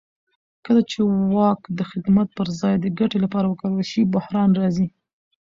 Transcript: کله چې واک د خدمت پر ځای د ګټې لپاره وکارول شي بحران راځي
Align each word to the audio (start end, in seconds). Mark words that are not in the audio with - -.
کله 0.65 0.81
چې 0.91 0.99
واک 1.33 1.61
د 1.77 1.79
خدمت 1.91 2.27
پر 2.37 2.47
ځای 2.61 2.75
د 2.79 2.85
ګټې 2.99 3.17
لپاره 3.25 3.45
وکارول 3.49 3.83
شي 3.91 4.01
بحران 4.13 4.49
راځي 4.59 4.87